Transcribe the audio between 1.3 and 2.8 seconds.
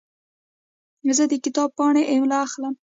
د کتاب پاڼې املا اخلم.